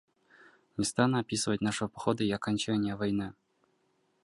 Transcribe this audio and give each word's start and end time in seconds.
Не 0.77 0.83
стану 0.83 1.19
описывать 1.19 1.61
нашего 1.61 1.87
похода 1.87 2.23
и 2.23 2.31
окончания 2.31 2.95
войны. 2.95 3.35